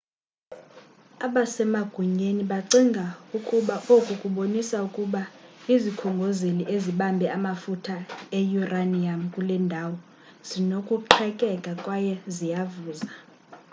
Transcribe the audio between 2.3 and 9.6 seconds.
bacinga ukuba oku kubonisa ukuba izikhongozeli ezibambe amafutha e-uranium kule